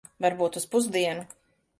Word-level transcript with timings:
Varbūt 0.25 0.55
uz 0.61 0.65
pusdienu. 0.71 1.27